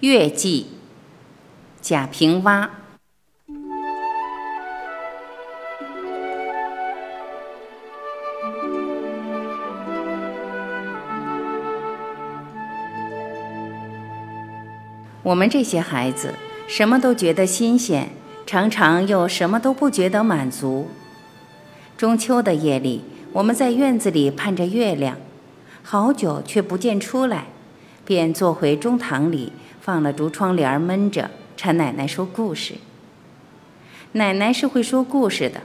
[0.00, 0.66] 月季，
[1.80, 2.68] 贾平凹。
[15.22, 16.34] 我们这些孩子，
[16.68, 18.10] 什么都觉得新鲜，
[18.44, 20.90] 常常又什么都不觉得满足。
[21.96, 23.02] 中秋的夜里，
[23.32, 25.16] 我们在院子里盼着月亮，
[25.82, 27.46] 好久却不见出来，
[28.06, 29.52] 便坐回中堂里。
[29.78, 32.74] 放了竹窗帘闷着，缠奶奶说故事。
[34.12, 35.60] 奶奶是会说故事的，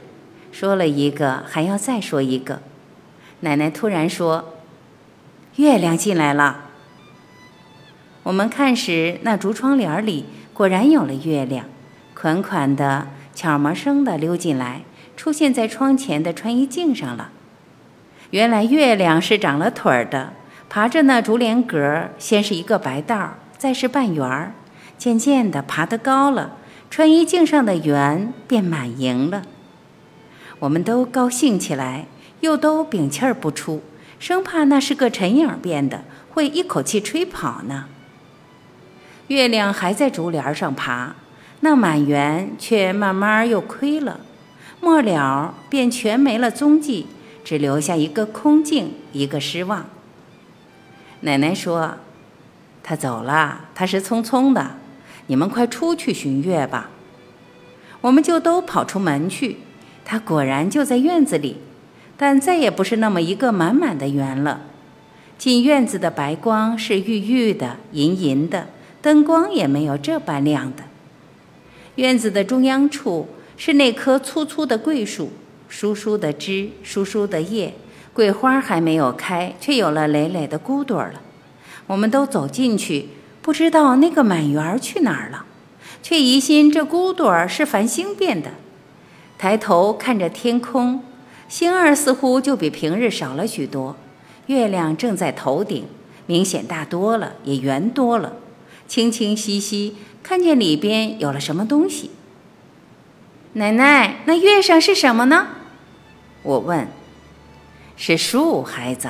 [0.51, 2.61] 说了一个还要再说一个。
[3.39, 4.57] 奶奶突然说
[5.57, 6.65] ：“月亮进来了。”
[8.21, 11.65] 我们看时，那竹窗帘里果然有了月亮，
[12.13, 14.81] 款款的、悄没声的溜进来，
[15.17, 17.31] 出现在窗前的穿衣镜上了。
[18.29, 20.33] 原来月亮是长了腿儿的，
[20.73, 23.33] 爬着那竹帘格，先是一个白道。
[23.57, 24.53] 再是半圆儿，
[24.97, 26.55] 渐渐地爬得高了，
[26.89, 29.41] 穿衣镜上的圆便满盈了。
[30.59, 32.05] 我们都高兴起来，
[32.39, 33.81] 又都屏气儿不出，
[34.17, 37.87] 生怕那是个尘影变的，会一口气吹跑呢。
[39.27, 41.17] 月亮还在竹帘上爬，
[41.59, 44.21] 那满圆却慢慢又亏了，
[44.79, 47.07] 末了便全没了踪迹，
[47.43, 49.85] 只留下一个空镜，一个失望。
[51.21, 51.95] 奶奶说。
[52.83, 54.71] 他走了，他是匆匆的。
[55.27, 56.89] 你们快出去寻月吧。
[58.01, 59.57] 我们就都跑出门去。
[60.03, 61.57] 他果然就在院子里，
[62.17, 64.61] 但再也不是那么一个满满的圆了。
[65.37, 70.83] 进院子的白光是郁郁的、银银的，灯光也没有这般亮的。
[71.95, 75.31] 院子的中央处是那棵粗粗的桂树，
[75.69, 77.75] 疏疏的枝，疏疏的叶，
[78.13, 81.21] 桂花还没有开，却有了累累的骨朵了。
[81.87, 83.09] 我们都走进去，
[83.41, 85.45] 不知道那个满园去哪儿了，
[86.03, 88.51] 却疑心这骨朵儿是繁星变的。
[89.37, 91.03] 抬头看着天空，
[91.47, 93.95] 星儿似乎就比平日少了许多，
[94.47, 95.85] 月亮正在头顶，
[96.25, 98.33] 明显大多了，也圆多了，
[98.87, 102.11] 清清晰晰，看见里边有了什么东西。
[103.53, 105.47] 奶奶，那月上是什么呢？
[106.43, 106.87] 我问。
[108.03, 109.09] 是树，孩子。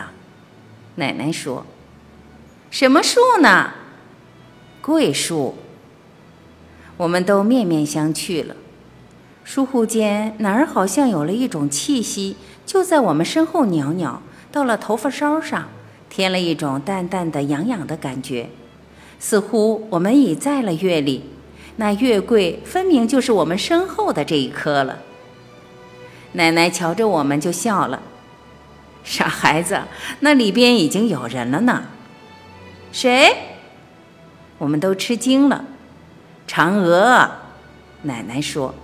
[0.96, 1.66] 奶奶说。
[2.70, 3.72] 什么树呢？
[4.82, 5.56] 桂树。
[6.98, 8.54] 我们都面面相觑了。
[9.46, 12.36] 疏忽间，哪儿好像有了一种气息，
[12.66, 15.70] 就在我们身后袅袅，到了头发梢上，
[16.10, 18.50] 添了一种淡淡的痒痒的感觉，
[19.22, 21.24] 似乎我们已在了月里。
[21.78, 25.00] 那月桂分明就是我们身后的这一棵了。
[26.34, 28.02] 奶奶瞧着我们就笑了
[29.04, 29.82] ：“傻孩子，
[30.20, 31.84] 那里边已经有人了呢。”
[32.92, 33.36] 谁？
[34.58, 35.66] 我们都吃惊了。
[36.48, 37.32] 嫦娥，
[38.04, 38.76] 奶奶说：“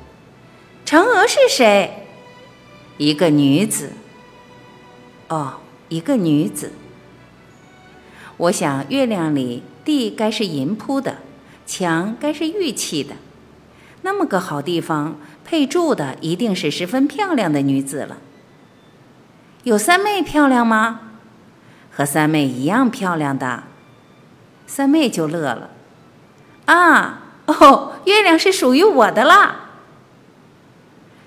[0.85, 2.07] 嫦娥是谁？”
[2.97, 3.91] 一个女子。
[5.27, 5.55] 哦，
[5.89, 6.71] 一个女子。
[8.37, 11.17] 我想，月亮里地该是银铺的，
[11.65, 13.15] 墙该是玉砌的，
[14.03, 18.17] 那么个好地方，配住的一定是十分漂亮的女子了。
[19.67, 21.01] 有三妹漂亮吗？
[21.91, 23.63] 和三妹一样漂亮的。
[24.65, 25.71] 三妹就乐了，
[26.67, 29.71] 啊哦，月亮是属于我的啦。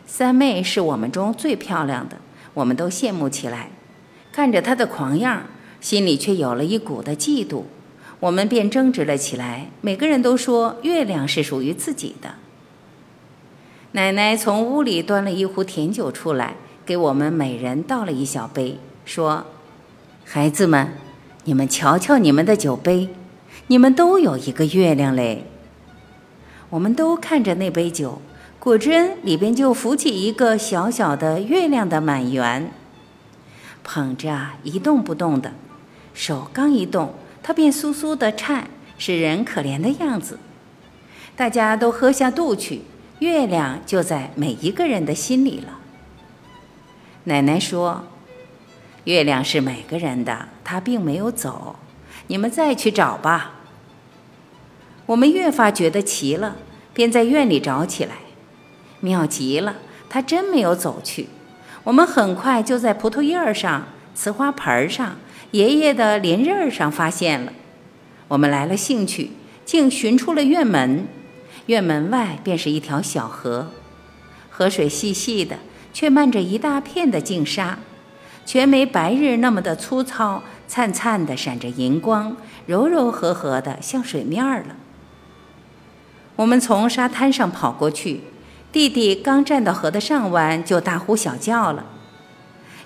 [0.06, 2.16] 三妹是我们中最漂亮的，
[2.54, 3.72] 我们都羡慕起来，
[4.32, 5.42] 看着她的狂样，
[5.82, 7.64] 心里却有了一股的嫉妒。
[8.20, 12.36] 我们便争执了起来，每个人都说月亮是属于自己的。
[13.92, 16.54] 奶奶从屋里端了一壶甜酒出来，
[16.84, 19.44] 给我们每人倒了一小杯，说
[20.24, 20.88] ：“孩子们，
[21.44, 23.08] 你们瞧瞧你们的酒杯。”
[23.66, 25.44] 你们都有一个月亮嘞。
[26.70, 28.20] 我们都看着那杯酒，
[28.58, 32.72] 果真里边就浮起一个小小的月亮的满圆，
[33.84, 35.52] 捧着一动不动的，
[36.14, 38.66] 手刚一动，它便酥酥的颤，
[38.98, 40.38] 使人可怜的样子。
[41.36, 42.82] 大家都喝下肚去，
[43.20, 45.79] 月亮就在每一个人的心里了。
[47.30, 48.06] 奶奶说
[49.04, 51.76] ：“月亮是每个人的，它并没有走，
[52.26, 53.52] 你们再去找吧。”
[55.06, 56.56] 我们越发觉得奇了，
[56.92, 58.16] 便在院里找起来。
[58.98, 59.76] 妙极了，
[60.08, 61.28] 他真没有走去。
[61.84, 65.16] 我们很快就在葡萄叶上、瓷花盆上、
[65.52, 67.52] 爷爷的莲刃上发现了。
[68.26, 69.30] 我们来了兴趣，
[69.64, 71.06] 竟寻出了院门。
[71.66, 73.70] 院门外便是一条小河，
[74.50, 75.58] 河水细细的，
[75.92, 77.78] 却漫着一大片的净沙，
[78.44, 84.76] 全没白日那么的粗糙，灿灿的闪着银光，柔柔和和的像水面了。
[86.36, 88.22] 我们从沙滩上跑过去，
[88.72, 91.84] 弟弟刚站到河的上弯，就大呼小叫了：“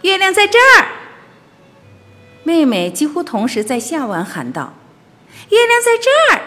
[0.03, 0.89] 月亮在这儿！”
[2.43, 4.75] 妹妹几乎同时在下弯喊道
[5.51, 6.43] ：“月亮在这儿！”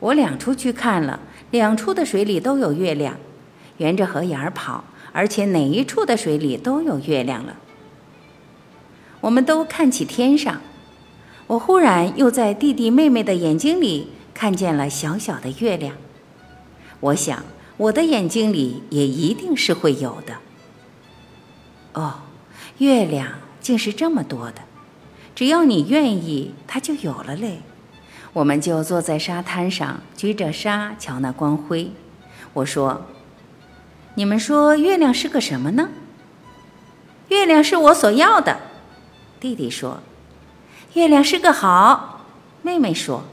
[0.00, 1.20] 我两处去看了，
[1.50, 3.16] 两处的水里都有月亮，
[3.78, 4.84] 沿着河沿儿跑，
[5.14, 7.56] 而且哪一处的水里都有月亮了。
[9.22, 10.60] 我们都看起天上，
[11.46, 14.08] 我忽然又在弟弟妹妹的眼睛里。
[14.34, 15.94] 看见了小小的月亮，
[16.98, 17.44] 我想
[17.76, 20.34] 我的眼睛里也一定是会有的。
[21.92, 22.14] 哦，
[22.78, 23.28] 月亮
[23.60, 24.62] 竟是这么多的，
[25.36, 27.60] 只要你愿意，它就有了嘞。
[28.32, 31.92] 我们就坐在沙滩上，举着沙瞧那光辉。
[32.54, 33.06] 我说
[34.14, 35.88] ：“你们说月亮是个什么呢？”
[37.28, 38.58] 月亮是我所要的。
[39.40, 40.00] 弟弟说
[40.94, 42.20] ：“月亮是个好。”
[42.62, 43.24] 妹妹说。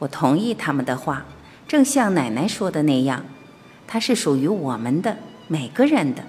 [0.00, 1.24] 我同意他们的话，
[1.68, 3.24] 正像奶奶说的那样，
[3.86, 6.22] 它是属于我们的每个人的。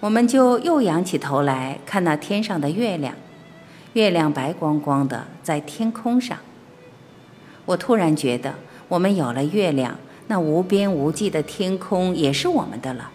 [0.00, 3.14] 我们就又仰起头来看那天上的月亮，
[3.92, 6.36] 月亮白光光的在天空上。
[7.64, 8.56] 我突然觉得，
[8.88, 9.96] 我们有了月亮，
[10.32, 13.10] 那无边无际的天空也是我们的了。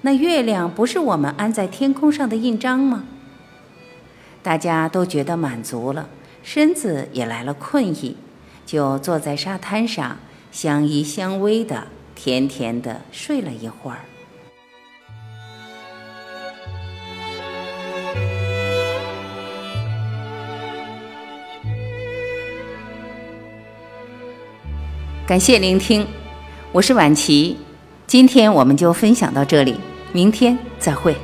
[0.00, 3.04] 那月亮不是我们安在天空上的印章吗？
[4.42, 6.08] 大家都觉得满足了，
[6.42, 8.16] 身子也来了困意。
[8.64, 10.16] 就坐在沙滩上，
[10.50, 13.98] 相依相偎的，甜甜的睡了一会儿。
[25.26, 26.06] 感谢聆听，
[26.74, 27.56] 我是婉琪，
[28.04, 29.76] 今天我们就分享到这里，
[30.12, 31.14] 明天再会。